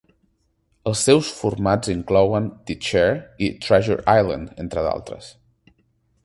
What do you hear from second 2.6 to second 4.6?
"The Chair" i "Treasure Island",